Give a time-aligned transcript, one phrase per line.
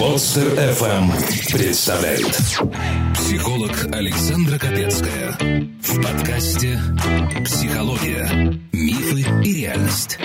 [0.00, 1.12] Подстер FM
[1.52, 2.34] представляет
[3.12, 5.36] Психолог Александра Капецкая
[5.82, 6.80] В подкасте
[7.44, 8.58] «Психология.
[8.72, 10.18] Мифы и реальность»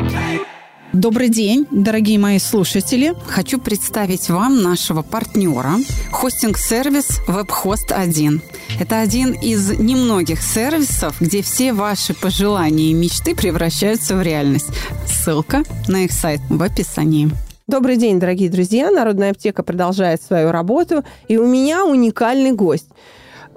[0.93, 3.15] Добрый день, дорогие мои слушатели.
[3.27, 5.73] Хочу представить вам нашего партнера
[6.10, 8.42] хостинг-сервис WebHost 1.
[8.80, 14.70] Это один из немногих сервисов, где все ваши пожелания и мечты превращаются в реальность.
[15.05, 17.30] Ссылка на их сайт в описании.
[17.68, 18.91] Добрый день, дорогие друзья.
[18.91, 22.89] Народная аптека продолжает свою работу, и у меня уникальный гость.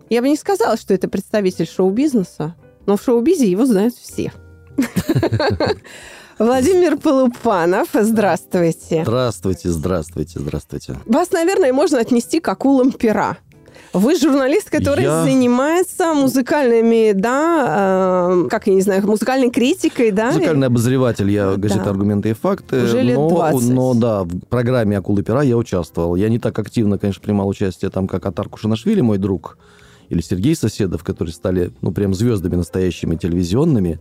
[0.09, 2.55] Я бы не сказала, что это представитель шоу-бизнеса,
[2.87, 4.33] но в шоу-бизе его знают все.
[6.39, 9.03] Владимир Полупанов, здравствуйте.
[9.03, 10.97] Здравствуйте, здравствуйте, здравствуйте.
[11.05, 13.37] Вас, наверное, можно отнести к акулам пера.
[13.93, 15.25] Вы журналист, который я...
[15.25, 20.27] занимается музыкальными, да, э, как я не знаю, музыкальной критикой, да?
[20.33, 21.91] Музыкальный обозреватель, я газета да.
[21.91, 22.85] «Аргументы и факты».
[22.85, 23.71] Уже лет но, 20.
[23.71, 26.17] но да, в программе «Акулы пера» я участвовал.
[26.17, 29.57] Я не так активно, конечно, принимал участие там, как Атар Кушанашвили, мой друг,
[30.11, 34.01] или Сергей Соседов, которые стали, ну, прям звездами настоящими телевизионными.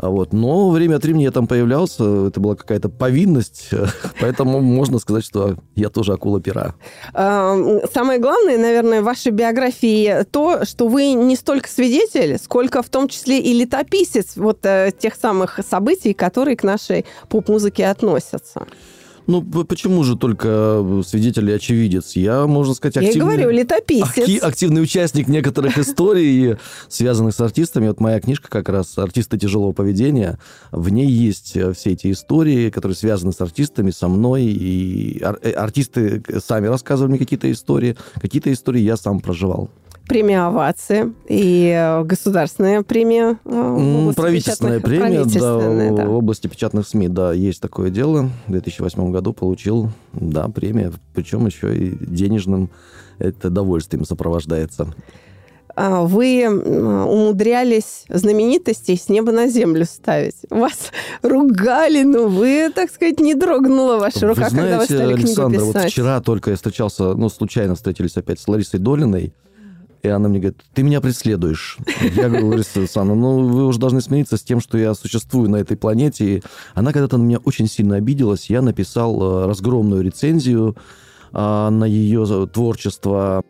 [0.00, 0.32] А вот.
[0.32, 3.68] Но время от времени я там появлялся, это была какая-то повинность,
[4.20, 6.74] поэтому можно сказать, что я тоже акула пера.
[7.12, 13.08] Самое главное, наверное, в вашей биографии то, что вы не столько свидетель, сколько в том
[13.08, 18.66] числе и летописец вот э, тех самых событий, которые к нашей поп-музыке относятся.
[19.30, 22.16] Ну, почему же только свидетель и очевидец?
[22.16, 23.18] Я, можно сказать, активный...
[23.18, 24.18] Я говорю, летописец.
[24.18, 26.56] Акти- активный участник некоторых историй,
[26.88, 27.86] связанных с артистами.
[27.88, 30.38] Вот моя книжка как раз «Артисты тяжелого поведения».
[30.72, 34.44] В ней есть э, все эти истории, которые связаны с артистами, со мной.
[34.46, 37.96] И э, артисты сами рассказывали мне какие-то истории.
[38.20, 39.70] Какие-то истории я сам проживал
[40.10, 47.08] премия «Овации» и э, государственная премия в Правительственная премия, да, да, в области печатных СМИ,
[47.08, 48.28] да, есть такое дело.
[48.48, 52.70] В 2008 году получил, да, премия, причем еще и денежным
[53.20, 54.92] это довольствием сопровождается.
[55.76, 60.34] А вы умудрялись знаменитостей с неба на землю ставить.
[60.50, 60.90] Вас
[61.22, 65.58] ругали, но вы, так сказать, не дрогнула ваша рука, вы знаете, когда вы стали Александр,
[65.58, 65.84] книгу писать.
[65.84, 69.32] вот вчера только я встречался, ну, случайно встретились опять с Ларисой Долиной,
[70.02, 71.78] и она мне говорит, ты меня преследуешь.
[72.16, 75.56] Я говорю, Лариса Александровна, ну вы уже должны смириться с тем, что я существую на
[75.56, 76.24] этой планете.
[76.24, 76.42] И
[76.74, 78.48] она когда-то на меня очень сильно обиделась.
[78.48, 80.76] Я написал э, разгромную рецензию
[81.32, 83.44] а, на ее творчество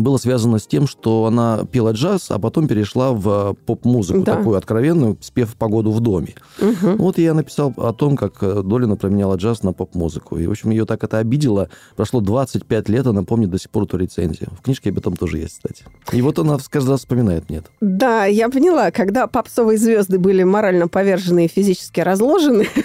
[0.00, 4.36] было связано с тем, что она пела джаз, а потом перешла в поп-музыку, да.
[4.36, 6.34] такую откровенную, спев «Погоду в доме».
[6.60, 6.96] Угу.
[6.96, 10.38] Вот я написал о том, как э, Долина променяла джаз на поп-музыку.
[10.38, 11.68] И, в общем, ее так это обидело.
[11.96, 14.50] Прошло 25 лет, она помнит до сих пор эту рецензию.
[14.58, 15.84] В книжке об этом тоже есть, кстати.
[16.12, 17.68] И вот она каждый раз вспоминает мне это.
[17.80, 18.90] Да, я поняла.
[18.90, 22.66] Когда попсовые звезды были морально повержены и физически разложены...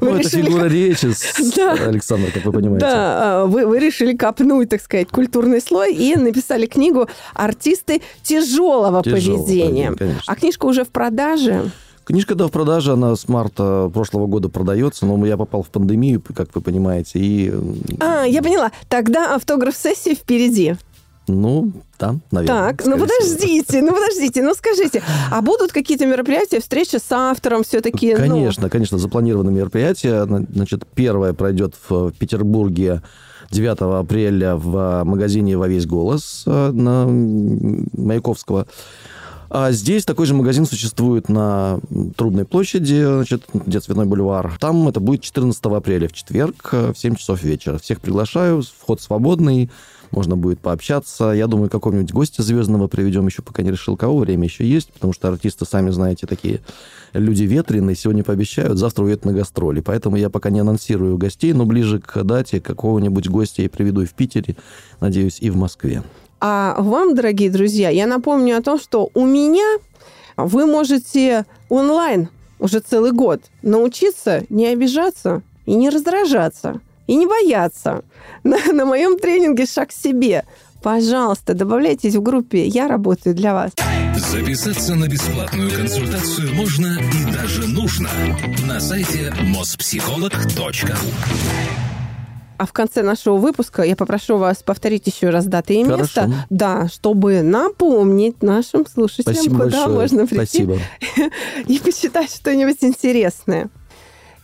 [0.00, 1.06] Ну, это фигура речи,
[1.86, 2.86] Александр, как вы понимаете.
[2.86, 9.42] Да, а, вы решили копнуть, так сказать, культурный слой и написали книгу «Артисты тяжелого, тяжелого
[9.42, 9.92] поведения».
[9.92, 11.70] поведения а книжка уже в продаже?
[12.04, 16.22] Книжка, да, в продаже, она с марта прошлого года продается, но я попал в пандемию,
[16.34, 17.52] как вы понимаете, и...
[17.98, 18.72] А, я поняла.
[18.88, 20.76] Тогда автограф-сессия впереди.
[21.26, 22.72] Ну, да, наверное.
[22.72, 23.86] Так, ну подождите, всего.
[23.86, 28.12] ну подождите, ну скажите, а будут какие-то мероприятия, встречи с автором все-таки?
[28.12, 28.20] Ну?
[28.20, 28.68] Конечно, ну...
[28.68, 30.24] конечно, запланированы мероприятия.
[30.26, 33.00] Значит, первое пройдет в Петербурге
[33.50, 38.66] 9 апреля в магазине «Во весь голос» э, на Маяковского.
[39.50, 41.78] А здесь такой же магазин существует на
[42.16, 44.56] Трудной площади, значит, где Цветной бульвар.
[44.58, 47.78] Там это будет 14 апреля, в четверг, э, в 7 часов вечера.
[47.78, 49.70] Всех приглашаю, вход свободный,
[50.14, 51.32] можно будет пообщаться.
[51.32, 55.12] Я думаю, какого-нибудь гостя звездного приведем, еще пока не решил кого, время еще есть, потому
[55.12, 56.60] что артисты, сами знаете, такие
[57.12, 59.80] люди ветреные, сегодня пообещают, завтра уедут на гастроли.
[59.80, 64.06] Поэтому я пока не анонсирую гостей, но ближе к дате какого-нибудь гостя я приведу и
[64.06, 64.56] в Питере,
[65.00, 66.02] надеюсь, и в Москве.
[66.40, 69.78] А вам, дорогие друзья, я напомню о том, что у меня
[70.36, 78.04] вы можете онлайн уже целый год научиться не обижаться и не раздражаться, и не бояться.
[78.44, 80.44] На, на моем тренинге «Шаг к себе»
[80.84, 83.72] Пожалуйста, добавляйтесь в группе «Я работаю для вас».
[84.18, 88.10] Записаться на бесплатную консультацию можно и даже нужно
[88.66, 90.94] на сайте mospsycholog.ru
[92.56, 96.22] а в конце нашего выпуска я попрошу вас повторить еще раз даты и место.
[96.22, 96.46] Хорошо.
[96.50, 99.98] Да, чтобы напомнить нашим слушателям, Спасибо куда большое.
[99.98, 100.78] можно прийти Спасибо.
[101.66, 103.70] и почитать что-нибудь интересное.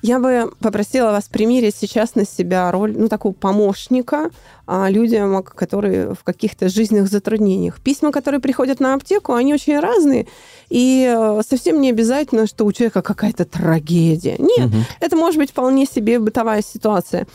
[0.03, 4.31] Я бы попросила вас примерить сейчас на себя роль, ну, такого помощника
[4.67, 7.81] а, людям, которые в каких-то жизненных затруднениях.
[7.81, 10.27] Письма, которые приходят на аптеку, они очень разные,
[10.71, 14.37] и э, совсем не обязательно, что у человека какая-то трагедия.
[14.39, 14.77] Нет, угу.
[15.01, 17.27] это может быть вполне себе бытовая ситуация,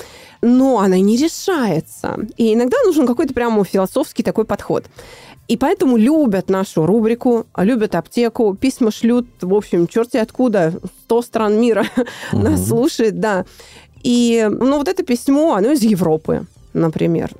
[0.42, 2.18] но она не решается.
[2.38, 4.86] И иногда нужен какой-то прямо философский такой подход.
[5.48, 10.74] И поэтому любят нашу рубрику, любят аптеку, письма шлют, в общем, черти откуда,
[11.06, 11.86] 100 стран мира
[12.32, 12.42] угу.
[12.44, 13.46] нас слушает, да.
[14.02, 17.32] И, ну, вот это письмо, оно из Европы, например.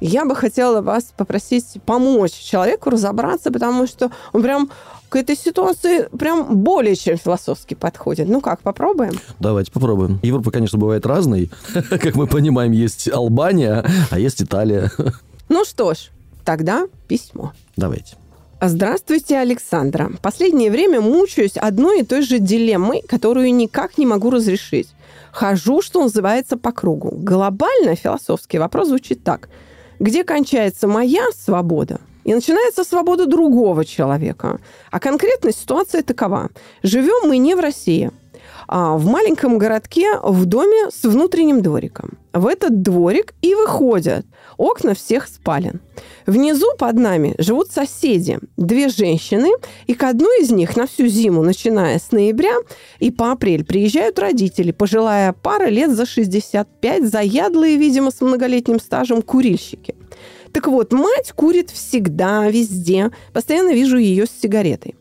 [0.00, 4.70] Я бы хотела вас попросить помочь человеку разобраться, потому что он прям
[5.08, 8.28] к этой ситуации прям более чем философски подходит.
[8.28, 9.12] Ну как, попробуем?
[9.38, 10.18] Давайте попробуем.
[10.22, 11.50] Европа, конечно, бывает разной.
[11.90, 14.90] Как мы понимаем, есть Албания, а есть Италия.
[15.48, 16.08] Ну что ж,
[16.44, 17.52] Тогда письмо.
[17.76, 18.16] Давайте.
[18.60, 20.12] Здравствуйте, Александра.
[20.22, 24.88] Последнее время мучаюсь одной и той же дилеммой, которую никак не могу разрешить.
[25.32, 27.10] Хожу, что называется, по кругу.
[27.16, 29.48] Глобально философский вопрос звучит так.
[29.98, 34.60] Где кончается моя свобода и начинается свобода другого человека?
[34.90, 36.50] А конкретная ситуация такова.
[36.84, 38.12] Живем мы не в России,
[38.68, 42.18] а в маленьком городке в доме с внутренним двориком.
[42.32, 44.24] В этот дворик и выходят
[44.62, 45.80] окна всех спален.
[46.24, 49.48] Внизу под нами живут соседи, две женщины,
[49.88, 52.54] и к одной из них на всю зиму, начиная с ноября
[53.00, 59.22] и по апрель, приезжают родители, пожилая пара лет за 65, заядлые, видимо, с многолетним стажем
[59.22, 59.96] курильщики.
[60.52, 63.10] Так вот, мать курит всегда, везде.
[63.32, 64.94] Постоянно вижу ее с сигаретой.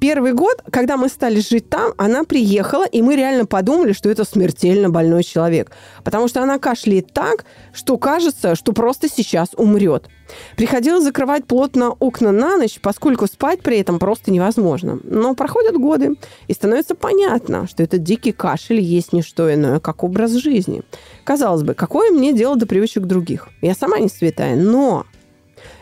[0.00, 4.24] Первый год, когда мы стали жить там, она приехала, и мы реально подумали, что это
[4.24, 5.72] смертельно больной человек.
[6.04, 10.08] Потому что она кашляет так, что кажется, что просто сейчас умрет.
[10.56, 14.98] Приходилось закрывать плотно окна на ночь, поскольку спать при этом просто невозможно.
[15.04, 16.16] Но проходят годы,
[16.48, 20.82] и становится понятно, что этот дикий кашель есть не что иное, как образ жизни.
[21.24, 23.48] Казалось бы, какое мне дело до привычек других?
[23.62, 25.06] Я сама не святая, но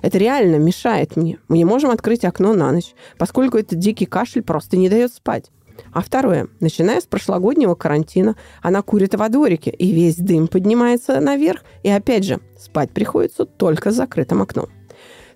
[0.03, 1.39] это реально мешает мне.
[1.49, 5.51] Мы не можем открыть окно на ночь, поскольку этот дикий кашель просто не дает спать.
[5.93, 6.49] А второе.
[6.61, 12.25] Начиная с прошлогоднего карантина, она курит во дворике, и весь дым поднимается наверх, и опять
[12.25, 14.69] же, спать приходится только с закрытым окном.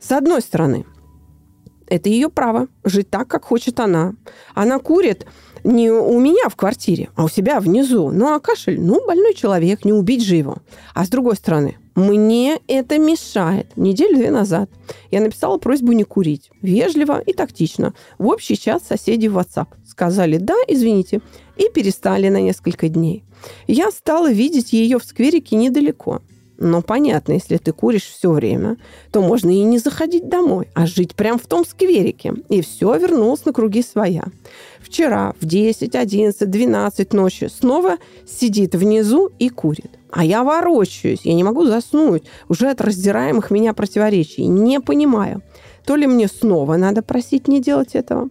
[0.00, 0.85] С одной стороны,
[1.87, 4.15] это ее право жить так, как хочет она.
[4.55, 5.27] Она курит
[5.65, 8.11] не у меня в квартире, а у себя внизу.
[8.11, 10.59] Ну, а кашель, ну, больной человек, не убить же его.
[10.95, 13.77] А с другой стороны, мне это мешает.
[13.77, 14.71] Неделю-две назад
[15.11, 16.50] я написала просьбу не курить.
[16.62, 17.93] Вежливо и тактично.
[18.19, 19.67] В общий чат соседей в WhatsApp.
[19.85, 21.21] Сказали «да, извините»
[21.56, 23.25] и перестали на несколько дней.
[23.67, 26.23] Я стала видеть ее в скверике недалеко.
[26.58, 28.76] Но понятно, если ты куришь все время,
[29.12, 32.34] то можно и не заходить домой, а жить прямо в том скверике.
[32.49, 34.25] И все вернулось на круги своя.
[34.81, 39.99] Вчера в 10, 11, 12 ночи снова сидит внизу и курит.
[40.10, 44.46] А я ворочаюсь, я не могу заснуть уже от раздираемых меня противоречий.
[44.46, 45.43] Не понимаю,
[45.84, 48.31] то ли мне снова надо просить не делать этого,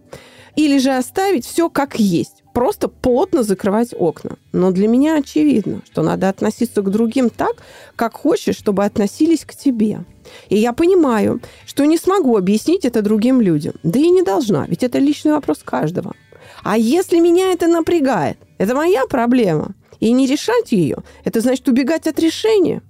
[0.58, 4.32] или же оставить все как есть просто плотно закрывать окна.
[4.50, 7.52] Но для меня очевидно, что надо относиться к другим так,
[7.94, 10.00] как хочешь, чтобы относились к тебе.
[10.48, 13.74] И я понимаю, что не смогу объяснить это другим людям.
[13.84, 16.16] Да и не должна, ведь это личный вопрос каждого.
[16.64, 19.76] А если меня это напрягает, это моя проблема.
[20.00, 22.82] И не решать ее, это значит убегать от решения.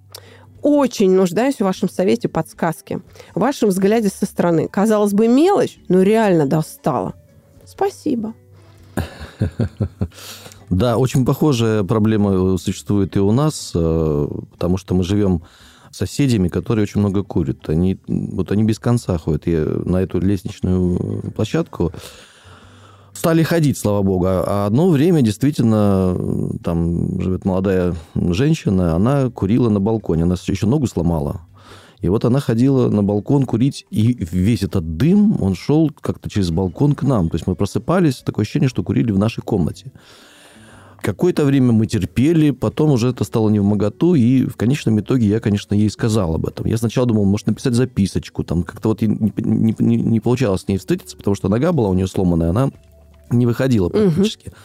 [0.63, 3.01] Очень нуждаюсь в вашем совете подсказки,
[3.35, 4.67] в вашем взгляде со стороны.
[4.67, 7.15] Казалось бы, мелочь, но реально достала.
[7.69, 8.35] Спасибо.
[10.71, 15.41] Да, очень похожая проблема существует и у нас, э, потому что мы живем
[15.91, 17.71] соседями, которые очень много курят.
[17.71, 19.45] Они, вот они без конца ходят.
[19.47, 21.91] И на эту лестничную площадку
[23.15, 24.27] стали ходить, слава богу.
[24.29, 30.25] А одно время действительно там живет молодая женщина, она курила на балконе.
[30.25, 31.41] Она еще ногу сломала.
[32.01, 36.51] И вот она ходила на балкон курить, и весь этот дым, он шел как-то через
[36.51, 37.29] балкон к нам.
[37.29, 39.93] То есть мы просыпались, такое ощущение, что курили в нашей комнате.
[41.01, 45.29] Какое-то время мы терпели, потом уже это стало не в моготу, и в конечном итоге
[45.29, 46.67] я, конечно, ей сказал об этом.
[46.67, 50.69] Я сначала думал, может, написать записочку, там как-то вот не, не, не, не получалось с
[50.69, 52.71] ней встретиться, потому что нога была у нее сломанная, она
[53.31, 54.49] не выходила практически.
[54.49, 54.57] Угу.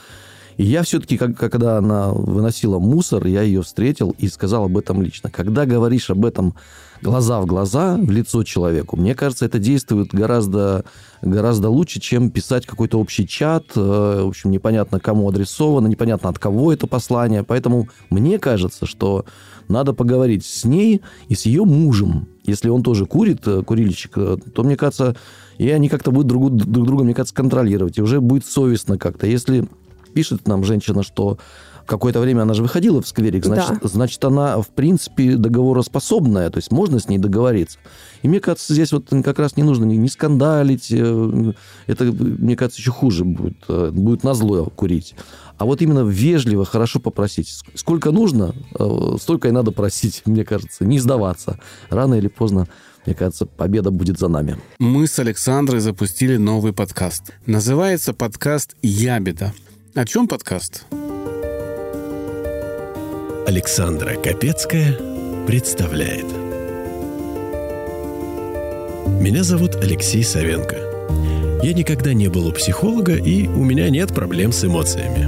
[0.58, 5.02] И я все-таки, как, когда она выносила мусор, я ее встретил и сказал об этом
[5.02, 5.30] лично.
[5.30, 6.56] Когда говоришь об этом
[7.02, 10.86] глаза в глаза, в лицо человеку, мне кажется, это действует гораздо,
[11.22, 13.66] гораздо лучше, чем писать какой-то общий чат.
[13.76, 17.44] Э, в общем, непонятно, кому адресовано, непонятно, от кого это послание.
[17.44, 19.26] Поэтому мне кажется, что
[19.68, 22.28] надо поговорить с ней и с ее мужем.
[22.46, 25.16] Если он тоже курит, э, курильщик, э, то, мне кажется,
[25.58, 27.98] и они как-то будут друг, друг друга, мне кажется, контролировать.
[27.98, 29.28] И уже будет совестно как-то.
[29.28, 29.68] Если
[30.14, 31.38] пишет нам женщина, что
[31.86, 33.88] какое-то время она же выходила в скверик, значит, да.
[33.88, 37.78] значит, она, в принципе, договороспособная, то есть можно с ней договориться.
[38.22, 41.54] И мне кажется, здесь вот как раз не нужно не скандалить, э,
[41.88, 45.16] это, мне кажется, еще хуже будет, э, будет назло курить.
[45.58, 47.64] А вот именно вежливо, хорошо попросить.
[47.76, 51.60] Сколько нужно, э, столько и надо просить, мне кажется, не сдаваться.
[51.90, 52.68] Рано или поздно
[53.06, 54.58] мне кажется, победа будет за нами.
[54.80, 57.34] Мы с Александрой запустили новый подкаст.
[57.46, 59.54] Называется подкаст «Ябеда».
[59.96, 60.86] О чем подкаст?
[63.46, 64.98] Александра Капецкая
[65.46, 66.26] представляет.
[69.22, 71.60] Меня зовут Алексей Савенко.
[71.62, 75.28] Я никогда не был у психолога, и у меня нет проблем с эмоциями.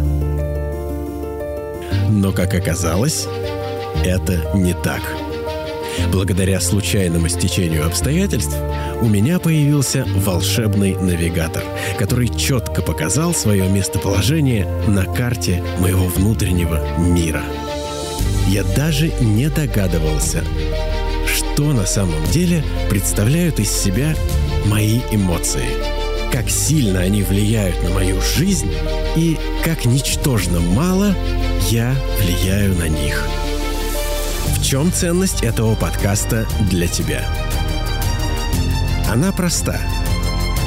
[2.10, 3.28] Но, как оказалось,
[4.04, 5.04] это не так–
[6.12, 8.56] Благодаря случайному стечению обстоятельств
[9.02, 11.64] у меня появился волшебный навигатор,
[11.98, 17.44] который четко показал свое местоположение на карте моего внутреннего мира.
[18.48, 20.44] Я даже не догадывался,
[21.28, 24.16] что на самом деле представляют из себя
[24.68, 25.66] мои эмоции,
[26.32, 28.72] как сильно они влияют на мою жизнь
[29.16, 31.16] и как ничтожно мало
[31.70, 33.28] я влияю на них–
[34.66, 37.24] чем ценность этого подкаста для тебя?
[39.08, 39.80] Она проста.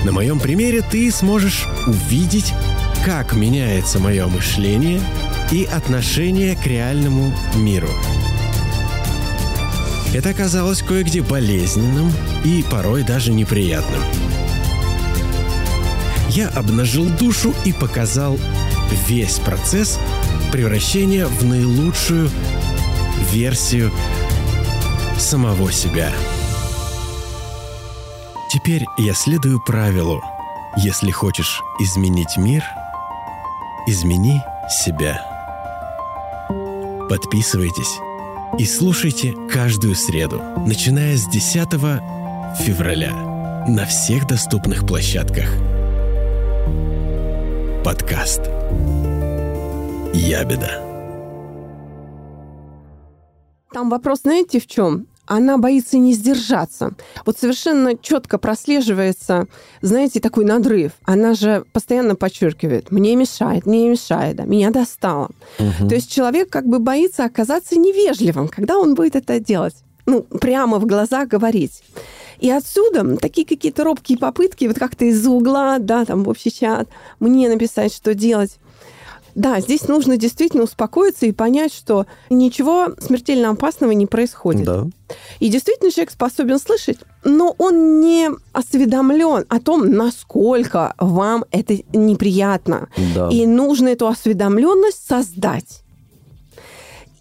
[0.05, 2.55] На моем примере ты сможешь увидеть,
[3.05, 5.01] как меняется мое мышление
[5.51, 7.89] и отношение к реальному миру.
[10.15, 12.13] Это оказалось кое-где болезненным
[12.45, 14.01] и порой даже неприятным.
[16.31, 18.39] Я обнажил душу и показал
[19.09, 19.99] весь процесс
[20.53, 22.31] превращения в наилучшую
[23.19, 23.91] версию
[25.19, 26.13] самого себя.
[28.51, 30.23] Теперь я следую правилу.
[30.77, 32.63] Если хочешь изменить мир,
[33.87, 35.21] измени себя.
[37.09, 37.99] Подписывайтесь
[38.59, 41.69] и слушайте каждую среду, начиная с 10
[42.59, 43.13] февраля
[43.69, 45.49] на всех доступных площадках.
[47.85, 48.41] Подкаст
[50.15, 50.88] «Ябеда».
[53.73, 55.07] Там вопрос, знаете, в чем?
[55.29, 56.95] она боится не сдержаться.
[57.25, 59.47] Вот совершенно четко прослеживается,
[59.83, 60.93] знаете, такой надрыв.
[61.05, 65.31] Она же постоянно подчеркивает, мне мешает, мне мешает, да, меня достало.
[65.59, 65.89] Угу.
[65.89, 69.75] То есть человек как бы боится оказаться невежливым, когда он будет это делать.
[70.07, 71.83] Ну, прямо в глаза говорить.
[72.39, 76.89] И отсюда такие какие-то робкие попытки, вот как-то из-за угла, да, там в общий чат,
[77.21, 78.59] мне написать, что делать.
[79.35, 84.65] Да, здесь нужно действительно успокоиться и понять, что ничего смертельно опасного не происходит.
[84.65, 84.87] Да.
[85.39, 92.89] И действительно человек способен слышать, но он не осведомлен о том, насколько вам это неприятно.
[93.15, 93.29] Да.
[93.31, 95.83] И нужно эту осведомленность создать.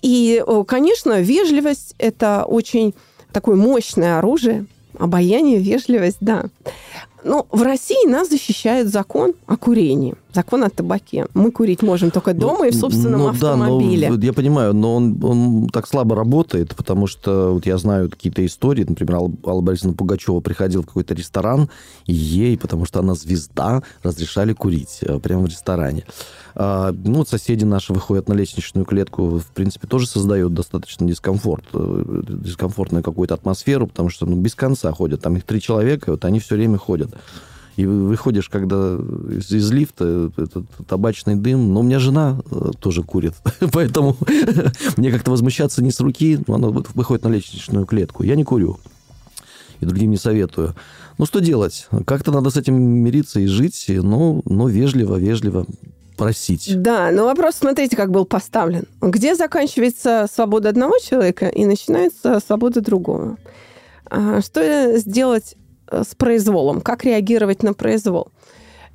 [0.02, 2.94] И, конечно, вежливость– это очень
[3.32, 4.66] такое мощное оружие,
[4.98, 6.46] обаяние, вежливость, да.
[7.24, 11.26] Но в России нас защищает закон о курении, закон о табаке.
[11.34, 14.10] Мы курить можем только ну, дома ну, и в собственном ну, автомобиле.
[14.10, 18.10] Да, но, я понимаю, но он, он так слабо работает, потому что вот я знаю
[18.10, 19.16] какие-то истории, например,
[19.46, 21.70] Алла Борисовна Пугачева приходила в какой-то ресторан,
[22.06, 26.06] и ей, потому что она звезда, разрешали курить э, прямо в ресторане.
[26.56, 31.64] А, ну, вот соседи наши выходят на лестничную клетку, в принципе, тоже создают достаточно дискомфорт,
[31.74, 35.22] э, дискомфортную какую-то атмосферу, потому что ну, без конца ходят.
[35.22, 37.12] Там их три человека, и вот они все время ходят.
[37.78, 38.96] И выходишь, когда
[39.30, 41.74] из, из лифта, этот табачный дым.
[41.74, 43.34] Но у меня жена э, тоже курит,
[43.72, 44.18] поэтому
[44.98, 46.40] мне как-то возмущаться не с руки.
[46.48, 48.24] Она выходит на лестничную клетку.
[48.24, 48.80] Я не курю.
[49.80, 50.74] И другим не советую.
[51.20, 51.88] Ну, что делать?
[52.06, 55.68] Как-то надо с этим мириться и жить, но, но вежливо, вежливо
[56.18, 56.82] просить.
[56.82, 58.86] Да, но вопрос, смотрите, как был поставлен.
[59.02, 63.38] Где заканчивается свобода одного человека и начинается свобода другого?
[64.10, 65.56] А, что сделать
[65.92, 66.82] с произволом?
[66.82, 68.32] Как реагировать на произвол?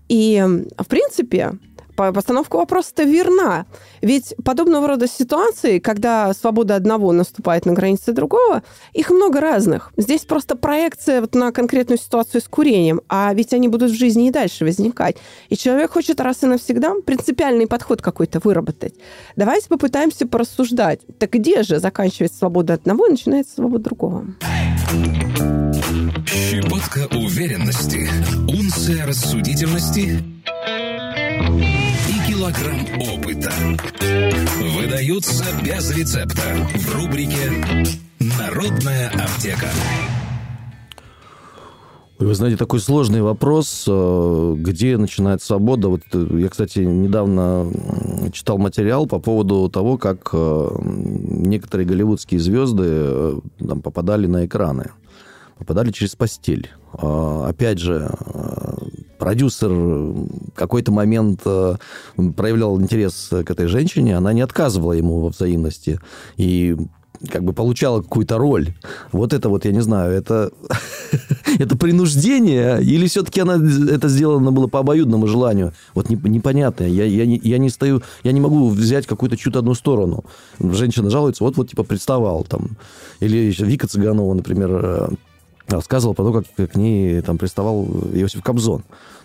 [0.09, 0.43] И,
[0.79, 1.53] в принципе,
[1.95, 3.67] постановка вопроса-то верна.
[4.01, 9.93] Ведь подобного рода ситуации, когда свобода одного наступает на границе другого, их много разных.
[9.97, 14.29] Здесь просто проекция вот на конкретную ситуацию с курением, а ведь они будут в жизни
[14.29, 15.17] и дальше возникать.
[15.49, 18.95] И человек хочет раз и навсегда принципиальный подход какой-то выработать.
[19.37, 21.01] Давайте попытаемся порассуждать.
[21.19, 24.27] Так где же заканчивается свобода одного и начинается свобода другого?
[26.27, 28.09] Щепотка уверенности,
[28.49, 30.23] унция рассудительности
[32.43, 32.81] килограмм
[33.15, 33.53] опыта.
[34.75, 36.43] Выдаются без рецепта
[36.75, 37.53] в рубрике
[38.19, 39.69] «Народная аптека».
[42.19, 45.89] Вы знаете, такой сложный вопрос, э, где начинает свобода.
[45.89, 47.67] Вот э, я, кстати, недавно
[48.33, 54.93] читал материал по поводу того, как э, некоторые голливудские звезды там, попадали на экраны,
[55.59, 56.71] попадали через постель.
[56.93, 58.11] А, опять же,
[59.19, 59.71] продюсер
[60.55, 66.01] какой-то момент проявлял интерес к этой женщине, она не отказывала ему во взаимности.
[66.37, 66.77] И
[67.29, 68.75] как бы получала какую-то роль.
[69.13, 70.51] Вот это вот, я не знаю, это,
[71.59, 75.73] это принуждение или все-таки она это сделано было по обоюдному желанию?
[75.95, 76.85] Вот не, непонятно.
[76.85, 80.25] Я, я, не, я не стою, я не могу взять какую-то чью-то одну сторону.
[80.59, 82.77] Женщина жалуется, вот, вот типа приставал там.
[83.21, 85.11] Или Вика Цыганова, например,
[85.69, 88.85] рассказывала про то, как к ней там приставал Иосиф Кобзон.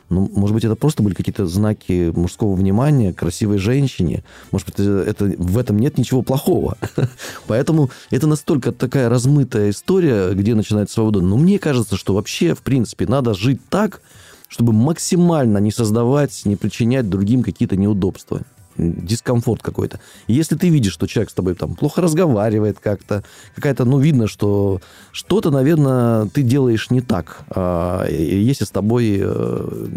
[0.09, 4.23] Ну, может быть, это просто были какие-то знаки мужского внимания красивой женщине.
[4.51, 6.77] Может быть, это, в этом нет ничего плохого.
[7.47, 11.21] Поэтому это настолько такая размытая история, где начинается свобода.
[11.21, 14.01] Но мне кажется, что вообще, в принципе, надо жить так,
[14.47, 18.43] чтобы максимально не создавать, не причинять другим какие-то неудобства
[18.77, 19.99] дискомфорт какой-то.
[20.27, 23.23] Если ты видишь, что человек с тобой там плохо разговаривает как-то,
[23.55, 24.81] какая-то, ну, видно, что
[25.11, 29.87] что-то, наверное, ты делаешь не так, а, если с тобой э,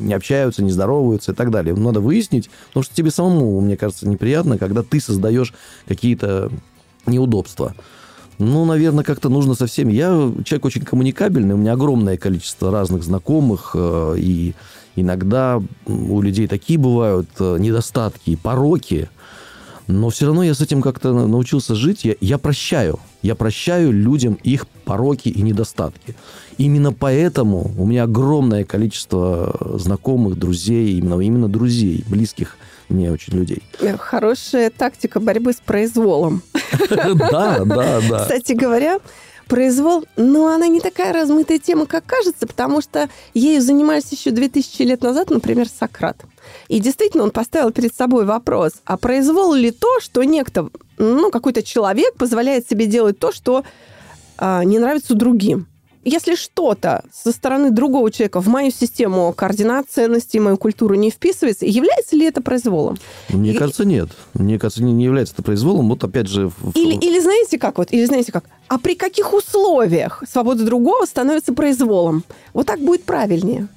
[0.00, 1.74] не общаются, не здороваются и так далее.
[1.74, 5.52] Надо выяснить, потому что тебе самому, мне кажется, неприятно, когда ты создаешь
[5.86, 6.50] какие-то
[7.06, 7.74] неудобства.
[8.38, 9.92] Ну, наверное, как-то нужно со всеми.
[9.92, 14.54] Я человек очень коммуникабельный, у меня огромное количество разных знакомых, э, и
[14.96, 19.08] иногда у людей такие бывают э, недостатки, пороки,
[19.86, 22.04] но все равно я с этим как-то научился жить.
[22.04, 22.98] Я, я прощаю.
[23.22, 26.14] Я прощаю людям их пороки и недостатки.
[26.56, 32.56] Именно поэтому у меня огромное количество знакомых, друзей, именно, именно друзей, близких
[32.88, 33.62] мне очень людей.
[33.98, 36.42] Хорошая тактика борьбы с произволом.
[37.14, 38.18] Да, да, да.
[38.20, 38.98] Кстати говоря,
[39.44, 44.82] произвол, но она не такая размытая тема, как кажется, потому что ею занимались еще 2000
[44.82, 46.24] лет назад, например, Сократ.
[46.68, 51.62] И действительно, он поставил перед собой вопрос, а произвол ли то, что некто, ну, какой-то
[51.62, 53.64] человек позволяет себе делать то, что
[54.36, 55.66] а, не нравится другим?
[56.04, 61.66] Если что-то со стороны другого человека в мою систему координат ценностей, мою культуру не вписывается,
[61.66, 62.96] является ли это произволом?
[63.28, 63.56] Мне и...
[63.56, 64.10] кажется, нет.
[64.34, 65.88] Мне кажется, не, не является это произволом.
[65.88, 66.50] Вот опять же...
[66.74, 71.52] Или, или знаете как вот, или знаете как, а при каких условиях свобода другого становится
[71.52, 72.24] произволом?
[72.52, 73.68] Вот так будет правильнее.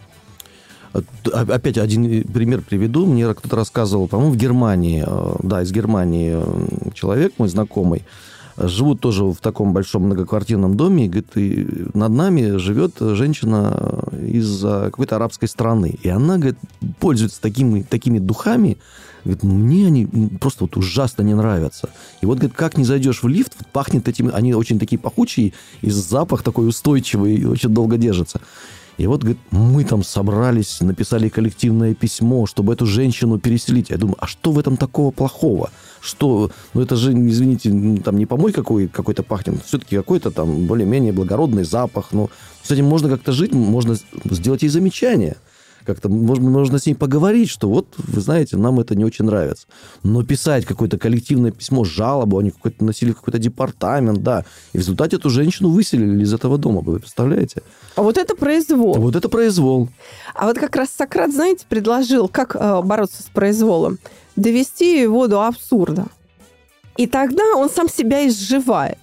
[1.31, 3.05] Опять один пример приведу.
[3.05, 8.03] Мне кто-то рассказывал, по-моему, в Германии, э, да, из Германии э, человек, мой знакомый,
[8.57, 14.61] живут тоже в таком большом многоквартирном доме, и, говорит, и над нами живет женщина из
[14.61, 15.97] какой-то арабской страны.
[16.01, 16.57] И она, говорит,
[16.99, 18.77] пользуется такими, такими духами,
[19.23, 20.05] говорит, мне они
[20.39, 21.89] просто вот ужасно не нравятся.
[22.21, 25.89] И вот, говорит, как не зайдешь в лифт, пахнет этими, они очень такие пахучие, и
[25.89, 28.41] запах такой устойчивый, и очень долго держится.
[28.97, 33.91] И вот, говорит, мы там собрались, написали коллективное письмо, чтобы эту женщину переселить.
[33.91, 35.69] Я думаю, а что в этом такого плохого?
[36.01, 41.13] Что, ну это же, извините, там не помой какой, какой-то пахнет, все-таки какой-то там более-менее
[41.13, 42.07] благородный запах.
[42.11, 42.29] Ну,
[42.63, 45.37] с этим можно как-то жить, можно сделать ей замечание
[45.87, 49.67] как-то можно, можно с ней поговорить, что вот, вы знаете, нам это не очень нравится.
[50.03, 54.43] Но писать какое-то коллективное письмо, жалобу, они какой-то носили какой-то департамент, да.
[54.73, 57.63] И в результате эту женщину выселили из этого дома, вы представляете?
[57.95, 58.97] А вот это произвол.
[58.97, 59.87] А вот это произвол.
[60.35, 63.97] А вот как раз Сократ, знаете, предложил, как э, бороться с произволом.
[64.35, 66.07] Довести его до абсурда.
[66.97, 68.97] И тогда он сам себя изживает.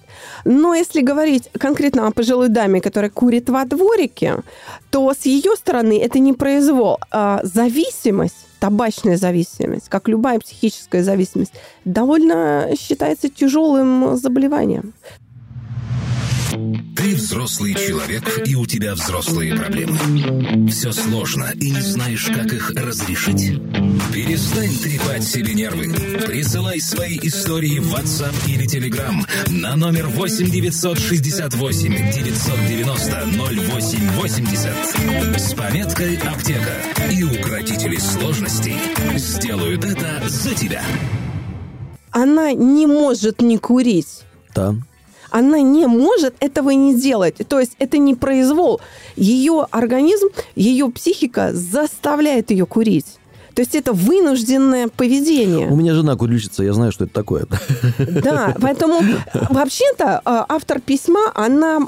[0.45, 4.37] Но если говорить конкретно о пожилой даме, которая курит во дворике,
[4.89, 11.53] то с ее стороны это не произвол, а зависимость табачная зависимость, как любая психическая зависимость,
[11.83, 14.93] довольно считается тяжелым заболеванием.
[16.95, 20.69] Ты взрослый человек, и у тебя взрослые проблемы.
[20.69, 23.59] Все сложно, и не знаешь, как их разрешить.
[24.13, 25.93] Перестань трепать себе нервы.
[26.25, 29.15] Присылай свои истории в WhatsApp или Telegram
[29.49, 37.11] на номер 8 968 990 0880 с пометкой «Аптека».
[37.11, 38.77] И укротители сложностей
[39.17, 40.83] сделают это за тебя.
[42.11, 44.23] Она не может не курить.
[44.55, 44.75] Да
[45.35, 47.35] она не может этого не делать.
[47.49, 48.79] То есть это не произвол.
[49.17, 53.17] Ее организм, ее психика заставляет ее курить.
[53.55, 55.69] То есть это вынужденное поведение.
[55.69, 57.45] У меня жена курильщица, я знаю, что это такое.
[57.97, 59.01] Да, поэтому
[59.49, 61.79] вообще-то а, автор письма, она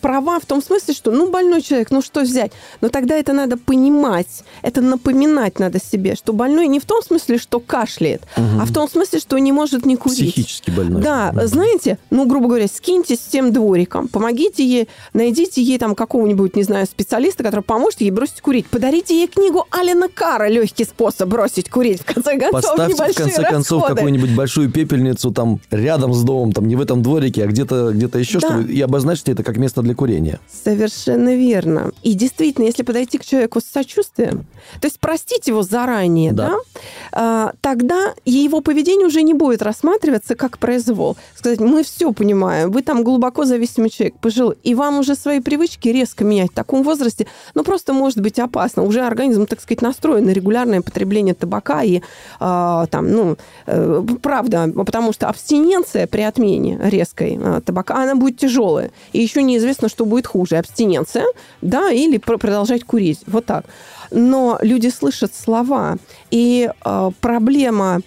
[0.00, 2.52] права в том смысле, что, ну, больной человек, ну, что взять?
[2.80, 7.38] Но тогда это надо понимать, это напоминать надо себе, что больной не в том смысле,
[7.38, 8.60] что кашляет, угу.
[8.60, 10.32] а в том смысле, что не может не курить.
[10.32, 11.02] Психически больной.
[11.02, 16.54] Да, знаете, ну, грубо говоря, скиньте с тем двориком, помогите ей, найдите ей там какого-нибудь,
[16.54, 18.66] не знаю, специалиста, который поможет ей бросить курить.
[18.66, 22.02] Подарите ей книгу Алина Кара «Легкий способ бросить курить».
[22.02, 23.48] В конце концов, Поставьте, в конце расходы.
[23.48, 27.92] концов, какую-нибудь большую пепельницу там рядом с домом, там не в этом дворике, а где-то
[27.92, 28.48] где еще, да.
[28.48, 30.38] чтобы и обозначьте это как место для курения.
[30.64, 31.92] Совершенно верно.
[32.02, 34.46] И действительно, если подойти к человеку с сочувствием,
[34.80, 36.56] то есть простить его заранее, да, да
[37.12, 41.16] а, тогда его поведение уже не будет рассматриваться как произвол.
[41.34, 45.88] Сказать, мы все понимаем, вы там глубоко зависимый человек, пожилой, и вам уже свои привычки
[45.88, 48.82] резко менять в таком возрасте, ну, просто может быть опасно.
[48.82, 52.00] Уже организм, так сказать, настроен на регулярное потребление табака и э,
[52.40, 58.90] там, ну, э, правда, потому что абстиненция при отмене резкой э, табака, она будет тяжелая.
[59.12, 61.24] И еще неизвестно, что будет хуже, абстиненция,
[61.60, 63.20] да, или продолжать курить.
[63.26, 63.64] Вот так.
[64.10, 65.96] Но люди слышат слова,
[66.30, 68.00] и э, проблема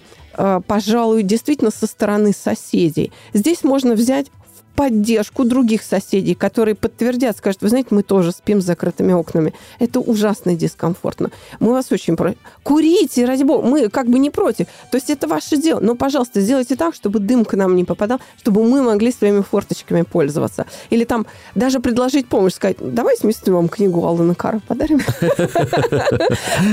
[0.68, 3.14] пожалуй, действительно со стороны соседей.
[3.34, 4.28] Здесь можно взять
[4.76, 9.54] поддержку других соседей, которые подтвердят, скажут, вы знаете, мы тоже спим с закрытыми окнами.
[9.80, 11.32] Это ужасно дискомфортно.
[11.60, 12.38] Мы вас очень просим.
[12.64, 14.68] Курите, ради бога, мы как бы не против.
[14.92, 15.80] То есть это ваше дело.
[15.80, 20.02] Но, пожалуйста, сделайте так, чтобы дым к нам не попадал, чтобы мы могли своими форточками
[20.02, 20.66] пользоваться.
[20.90, 25.02] Или там даже предложить помощь, сказать, давайте вместе вам книгу Алана Кара подарим.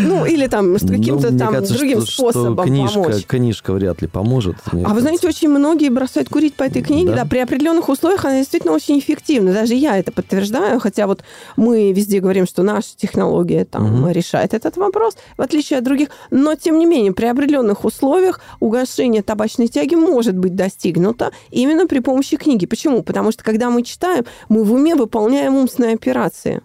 [0.04, 3.26] Ну, или там ну, каким-то там другим способом помочь.
[3.26, 4.56] Книжка вряд ли поможет.
[4.84, 8.38] А вы знаете, очень многие бросают курить по этой книге, да, при определенных условиях она
[8.38, 9.52] действительно очень эффективна.
[9.52, 11.22] Даже я это подтверждаю, хотя вот
[11.56, 14.10] мы везде говорим, что наша технология там угу.
[14.10, 16.08] решает этот вопрос, в отличие от других.
[16.30, 22.00] Но, тем не менее, при определенных условиях угошение табачной тяги может быть достигнуто именно при
[22.00, 22.66] помощи книги.
[22.66, 23.02] Почему?
[23.02, 26.62] Потому что, когда мы читаем, мы в уме выполняем умственные операции,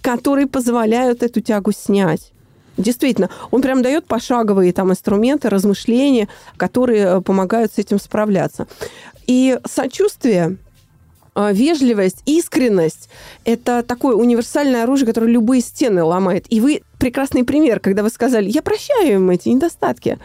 [0.00, 2.32] которые позволяют эту тягу снять.
[2.76, 8.66] Действительно, он прям дает пошаговые там инструменты, размышления, которые э, помогают с этим справляться.
[9.26, 10.56] И сочувствие
[11.36, 13.08] вежливость, искренность–
[13.44, 16.46] это такое универсальное оружие, которое любые стены ломает.
[16.50, 20.18] И вы прекрасный пример, когда вы сказали, я прощаю им эти недостатки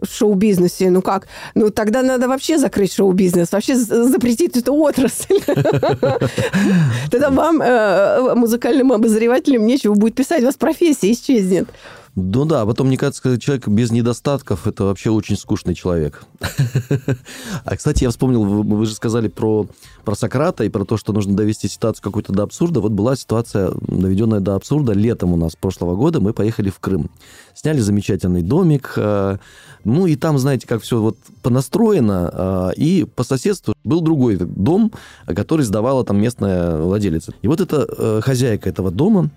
[0.00, 0.90] в шоу-бизнесе.
[0.90, 1.26] Ну как?
[1.54, 5.40] Ну тогда надо вообще закрыть шоу-бизнес, вообще запретить эту отрасль.
[7.10, 11.68] Тогда вам, э, музыкальным обозревателям, нечего будет писать, у вас профессия исчезнет.
[12.16, 16.24] Ну да, потом, мне кажется, человек без недостатков– это вообще очень скучный человек.
[17.64, 19.66] А, кстати, я вспомнил, вы же сказали про,
[20.04, 22.80] про Сократа и про то, что нужно довести ситуацию какую-то до абсурда.
[22.80, 26.20] Вот была ситуация, доведенная до абсурда летом у нас прошлого года.
[26.20, 27.10] Мы поехали в Крым.
[27.54, 28.94] Сняли замечательный домик.
[28.96, 29.38] Э,
[29.84, 32.30] ну и там, знаете, как все вот понастроено.
[32.32, 34.92] Э, и по соседству был другой дом,
[35.26, 37.32] который сдавала там местная владелица.
[37.42, 39.30] И вот эта э, хозяйка этого дома,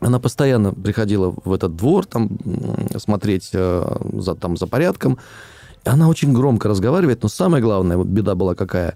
[0.00, 2.30] она постоянно приходила в этот двор там
[2.96, 5.18] смотреть э, за, там, за порядком.
[5.84, 8.94] И она очень громко разговаривает, но самое главное, вот беда была какая.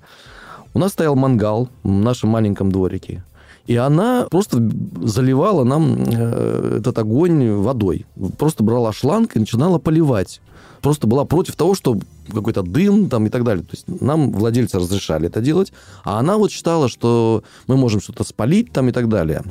[0.75, 3.25] У нас стоял мангал в нашем маленьком дворике.
[3.67, 4.59] И она просто
[5.03, 8.07] заливала нам э, этот огонь водой.
[8.39, 10.41] Просто брала шланг и начинала поливать.
[10.81, 11.99] Просто была против того, что
[12.33, 13.65] какой-то дым там и так далее.
[13.65, 15.73] То есть нам владельцы разрешали это делать,
[16.05, 19.43] а она вот считала, что мы можем что-то спалить там и так далее.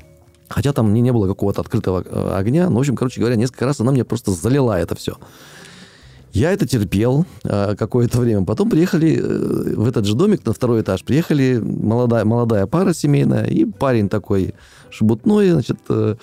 [0.51, 2.69] Хотя там не, не было какого-то открытого э, огня.
[2.69, 5.17] Ну, в общем, короче говоря, несколько раз она мне просто залила это все.
[6.33, 8.45] Я это терпел э, какое-то время.
[8.45, 11.03] Потом приехали э, в этот же домик на второй этаж.
[11.03, 14.53] Приехали молодая, молодая пара семейная и парень такой
[14.89, 16.15] шебутной, значит, э,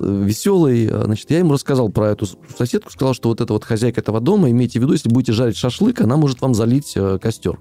[0.00, 0.88] веселый.
[0.88, 4.50] Значит, я ему рассказал про эту соседку, сказал, что вот эта вот хозяйка этого дома,
[4.50, 7.58] имейте в виду, если будете жарить шашлык, она может вам залить э, костер.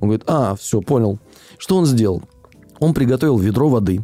[0.00, 1.18] Он говорит, а, все, понял.
[1.58, 2.22] Что он сделал?
[2.80, 4.02] Он приготовил ведро воды,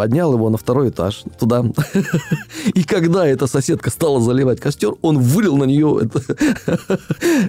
[0.00, 1.62] поднял его на второй этаж туда.
[2.74, 6.22] И когда эта соседка стала заливать костер, он вылил на нее это,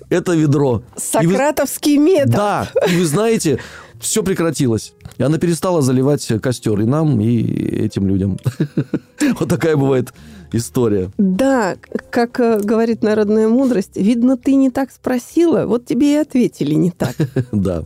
[0.09, 0.83] это ведро.
[0.97, 2.03] Сократовский вы...
[2.03, 2.31] метод.
[2.31, 3.59] Да, и вы знаете,
[4.01, 4.91] все прекратилось.
[5.17, 7.41] И она перестала заливать костер и нам, и
[7.85, 8.37] этим людям.
[9.39, 10.11] Вот такая бывает
[10.53, 11.11] история.
[11.17, 11.77] Да,
[12.09, 16.91] как э, говорит народная мудрость, видно, ты не так спросила, вот тебе и ответили не
[16.91, 17.15] так.
[17.51, 17.83] Да.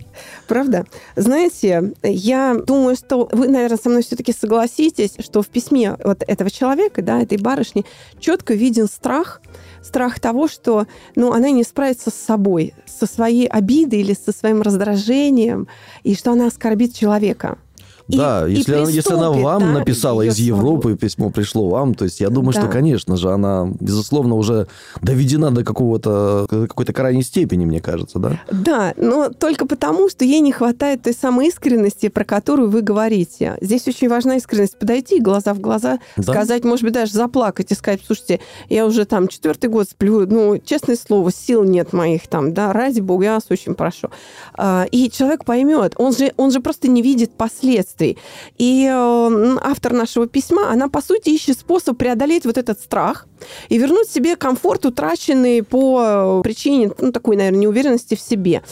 [0.48, 0.86] Правда?
[1.16, 6.50] Знаете, я думаю, что вы, наверное, со мной все-таки согласитесь, что в письме вот этого
[6.50, 7.86] человека, да, этой барышни,
[8.20, 9.42] четко виден страх,
[9.84, 14.62] страх того, что ну, она не справится с собой, со своей обидой или со своим
[14.62, 15.68] раздражением,
[16.04, 17.58] и что она оскорбит человека.
[18.08, 20.98] И, да, и если, она, если она вам да, написала из Европы, свободу.
[20.98, 22.68] письмо пришло вам, то есть я думаю, что, Да.
[22.68, 24.68] конечно же, она, безусловно, уже
[25.02, 28.40] доведена до какого-то, какой-то крайней степени, мне кажется, да?
[28.52, 33.58] Да, но только потому, что ей не хватает той самой искренности, про которую вы говорите.
[33.62, 34.78] Здесь очень важна искренность.
[34.78, 36.34] Подойти глаза в глаза, Да.
[36.34, 38.40] сказать, может быть, даже заплакать и сказать, слушайте,
[38.70, 43.00] я уже там четвертый год сплю, ну, честное слово, сил нет моих там, да, ради
[43.00, 44.10] бога, я вас очень прошу.
[44.54, 47.95] А, И человек поймет, он же, он же просто не видит последствий.
[48.02, 53.28] И э, автор нашего письма, она, по сути, ищет способ преодолеть вот этот страх
[53.70, 58.64] и вернуть себе комфорт, утраченный по причине, ну, такой, наверное, неуверенности в себе.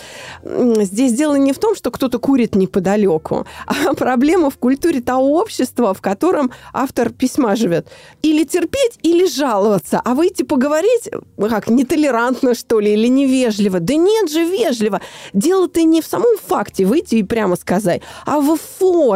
[0.44, 5.94] Здесь дело не в том, что кто-то курит неподалеку, а проблема в культуре того общества,
[5.94, 7.88] в котором автор письма живет.
[8.22, 10.02] Или терпеть, или жаловаться.
[10.04, 13.80] А выйти поговорить, ну, как, нетолерантно, что ли, или невежливо.
[13.80, 15.02] Да нет же, вежливо.
[15.34, 19.13] Дело-то не в самом факте выйти и прямо сказать, а в форме.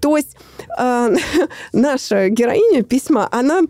[0.00, 0.36] То есть
[0.78, 1.16] э,
[1.72, 3.62] наша героиня письма, она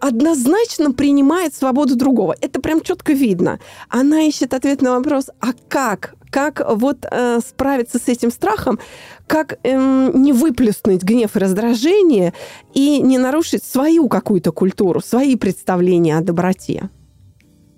[0.00, 2.34] однозначно принимает свободу другого.
[2.40, 3.58] Это прям четко видно.
[3.88, 6.14] Она ищет ответ на вопрос, а как?
[6.30, 8.78] Как вот э, справиться с этим страхом?
[9.26, 12.34] Как эм, не выплеснуть гнев и раздражение
[12.74, 16.90] и не нарушить свою какую-то культуру, свои представления о доброте?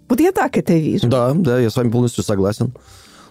[0.08, 1.06] Вот я так это вижу.
[1.06, 2.72] Да, да, я с вами полностью согласен.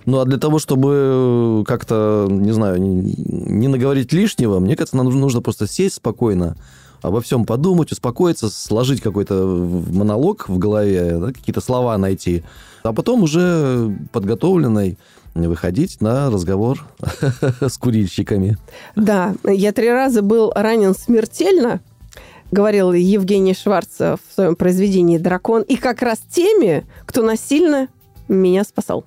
[0.06, 5.06] Ну, а для того, чтобы как-то, не знаю, не, не наговорить лишнего, мне кажется, нам
[5.06, 6.56] нужно, нужно просто сесть спокойно,
[7.02, 9.46] обо всем подумать, успокоиться, сложить какой-то
[9.92, 12.44] монолог в голове, да, какие-то слова найти,
[12.84, 14.98] а потом уже подготовленной
[15.36, 16.86] выходить на разговор
[17.62, 18.58] с курильщиками.
[18.96, 21.82] Да, я три раза был ранен смертельно,
[22.52, 27.88] говорил Евгений Шварц в своем произведении «Дракон», и как раз теми, кто насильно
[28.34, 29.06] меня спасал.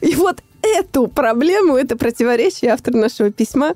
[0.00, 3.74] И вот эту проблему, это противоречие автор нашего письма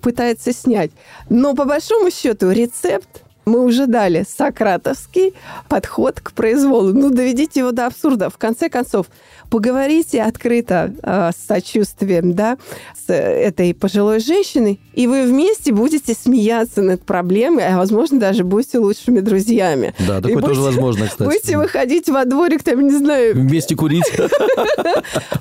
[0.00, 0.90] пытается снять.
[1.28, 5.34] Но по большому счету рецепт мы уже дали сократовский
[5.68, 6.92] подход к произволу.
[6.92, 8.30] Ну, доведите его до абсурда.
[8.30, 9.06] В конце концов,
[9.50, 12.58] поговорите открыто э, с сочувствием, да,
[13.06, 18.78] с этой пожилой женщиной, и вы вместе будете смеяться над проблемой, а, возможно, даже будете
[18.78, 19.94] лучшими друзьями.
[20.06, 21.28] Да, И такое тоже будете- возможно, кстати.
[21.28, 24.04] Будете выходить во дворик, там, не знаю, Вместе курить.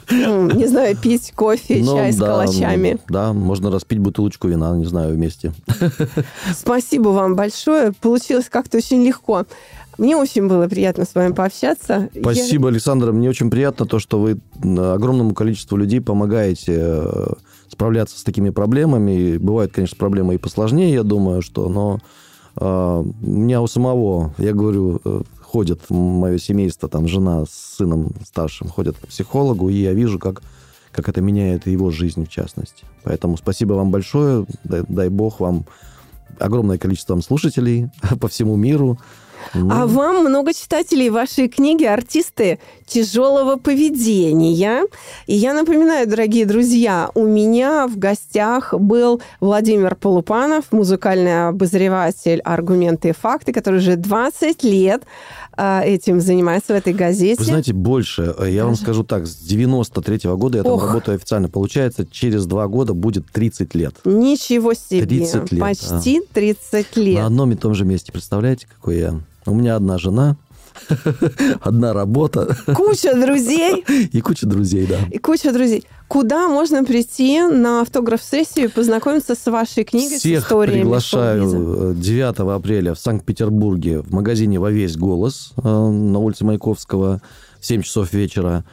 [0.09, 2.97] ну, не знаю, пить кофе, Ну, чай с калачами.
[3.09, 5.51] Да, можно распить бутылочку вина, не знаю, вместе.
[6.55, 7.91] Спасибо вам большое.
[8.01, 9.45] Получилось как-то очень легко.
[9.97, 12.09] Мне очень было приятно с вами пообщаться.
[12.13, 13.11] Я- Спасибо, Александра.
[13.11, 17.27] Мне очень приятно то, что вы огромному количеству людей помогаете э,
[17.69, 19.37] справляться с такими проблемами.
[19.37, 21.99] Бывают, конечно, проблемы и посложнее, я думаю, что, но
[22.59, 28.11] э, у меня у самого, я говорю, э, ходит мое семейство, там жена с сыном
[28.23, 30.43] старшим ходят к психологу, и я вижу, как,
[30.91, 32.83] как это меняет его жизнь в частности.
[33.03, 34.45] Поэтому спасибо вам большое.
[34.63, 35.65] Дай, дай бог вам
[36.39, 38.99] огромное количество слушателей по всему миру.
[39.53, 44.85] Ну, А вам много читателей вашей книги «Артисты тяжелого поведения».
[45.25, 53.09] И я напоминаю, дорогие друзья, у меня в гостях был Владимир Полупанов, музыкальный обозреватель «Аргументы
[53.09, 55.03] и факты», который уже 20 лет
[55.59, 57.39] а, этим занимается в этой газете.
[57.39, 58.35] Вы знаете, больше.
[58.37, 58.83] Э, Я вам Даже?
[58.83, 60.87] скажу так, с 93 года я там Ох.
[60.87, 61.49] работаю официально.
[61.49, 63.95] Получается, через два года будет 30 лет.
[64.05, 65.05] Ничего себе.
[65.05, 67.19] 30 лет, Почти 30 лет.
[67.19, 68.11] На одном и том же месте.
[68.11, 69.19] Представляете, какой я?
[69.47, 70.35] У меня одна жена,
[71.61, 74.97] одна работа Куча друзей и куча друзей, да.
[75.11, 75.85] и куча друзей.
[76.07, 81.91] Куда можно прийти на автограф-сессию и познакомиться с вашей книгой, с Всех историями приглашаю шоу-биза?
[81.91, 87.21] э, 9 апреля в Санкт-Петербурге в магазине «Во весь голос» э, на улице Маяковского
[87.59, 88.63] в 7 часов вечера.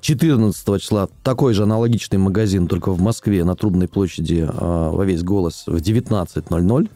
[0.00, 5.22] 14 числа такой же аналогичный магазин, только в Москве, на Трубной площади э, «Во весь
[5.22, 6.88] голос» в 19.00.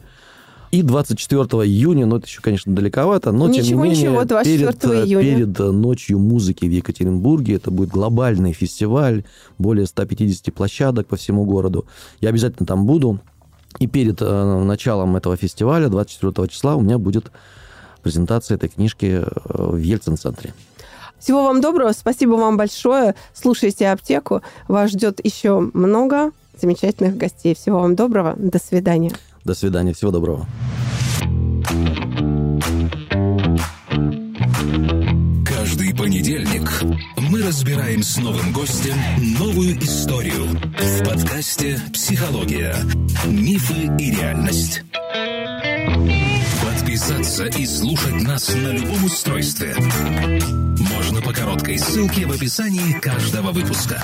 [0.73, 4.73] И 24 июня, ну это еще, конечно, далековато, но тем Ничего, не менее, ничего, 24
[4.73, 5.23] перед, э, июня.
[5.23, 9.23] перед э, ночью музыки в Екатеринбурге, это будет глобальный фестиваль,
[9.59, 11.85] более 150 площадок по всему городу.
[12.21, 13.19] Я обязательно там буду.
[13.77, 17.31] И перед э, началом этого фестиваля, 24 числа, у меня будет
[18.01, 20.55] презентация этой книжки э, в Ельцин-центре.
[21.19, 23.13] Всего вам доброго, спасибо вам большое.
[23.35, 24.41] Слушайте аптеку.
[24.67, 27.53] Вас ждет еще много замечательных гостей.
[27.53, 28.33] Всего вам доброго.
[28.39, 29.11] До свидания.
[29.45, 30.47] До свидания, всего доброго.
[35.45, 36.69] Каждый понедельник
[37.17, 38.95] мы разбираем с новым гостем
[39.37, 42.75] новую историю в подкасте «Психология.
[43.25, 44.83] Мифы и реальность».
[46.63, 49.75] Подписаться и слушать нас на любом устройстве
[51.03, 54.01] можно по короткой ссылке в описании каждого выпуска.